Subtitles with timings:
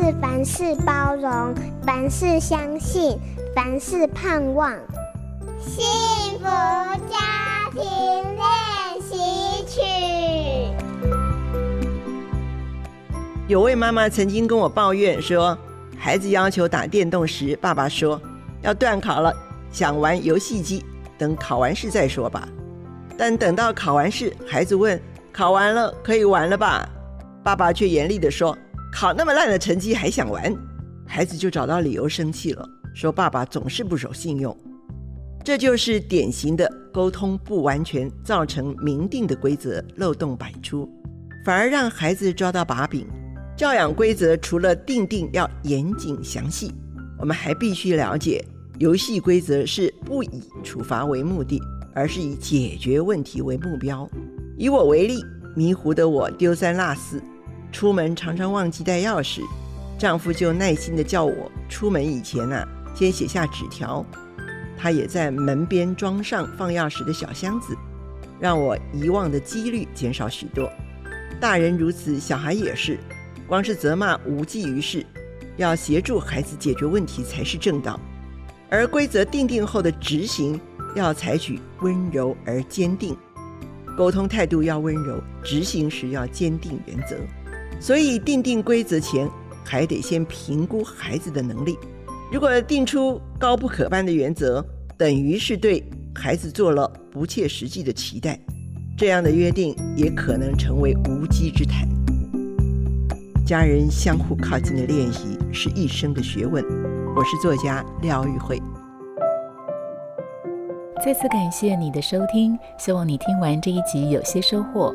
[0.00, 1.52] 是凡事包容，
[1.84, 3.18] 凡事相信。
[3.52, 4.72] 凡事盼望，
[5.58, 5.84] 幸
[6.38, 9.80] 福家庭练习曲。
[13.48, 15.58] 有位妈妈曾经跟我抱怨说，
[15.98, 18.22] 孩子要求打电动时，爸爸说
[18.62, 19.34] 要断考了，
[19.72, 20.84] 想玩游戏机，
[21.18, 22.46] 等考完试再说吧。
[23.16, 25.00] 但等到考完试，孩子问
[25.32, 26.88] 考完了可以玩了吧？
[27.42, 28.56] 爸爸却严厉地说，
[28.92, 30.54] 考那么烂的成绩还想玩？
[31.06, 32.68] 孩子就找到理由生气了。
[32.94, 34.56] 说爸爸总是不守信用，
[35.44, 40.90] 这就是典型的沟通不完全，造成明定的规则漏洞百出，
[41.44, 43.06] 反而让孩子抓到把柄。
[43.56, 46.72] 教养规则除了定定要严谨详细，
[47.18, 48.44] 我们还必须了解，
[48.78, 51.60] 游戏规则是不以处罚为目的，
[51.94, 54.08] 而是以解决问题为目标。
[54.56, 57.22] 以我为例，迷糊的我丢三落四，
[57.72, 59.42] 出门常常忘记带钥匙，
[59.98, 62.66] 丈夫就耐心地叫我出门以前啊。
[62.94, 64.04] 先写下纸条，
[64.76, 67.76] 他也在门边装上放钥匙的小箱子，
[68.40, 70.68] 让我遗忘的几率减少许多。
[71.40, 72.98] 大人如此，小孩也是，
[73.46, 75.06] 光是责骂无济于事，
[75.56, 78.00] 要协助孩子解决问题才是正道。
[78.68, 80.60] 而规则定定后的执行，
[80.96, 83.16] 要采取温柔而坚定，
[83.96, 87.16] 沟通态度要温柔，执行时要坚定原则。
[87.80, 89.28] 所以定定规则前，
[89.64, 91.78] 还得先评估孩子的能力。
[92.30, 94.64] 如果定出高不可攀的原则，
[94.96, 95.82] 等于是对
[96.14, 98.38] 孩子做了不切实际的期待，
[98.96, 101.88] 这样的约定也可能成为无稽之谈。
[103.46, 106.62] 家人相互靠近的练习是一生的学问。
[107.16, 108.60] 我是作家廖玉慧。
[111.02, 114.94] 再次感谢你的收听，希望你听完这一集有些收获。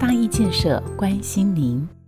[0.00, 1.99] 大义建设关心您。